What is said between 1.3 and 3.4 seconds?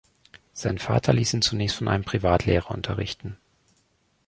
ihn zunächst von einem Privatlehrer unterrichten.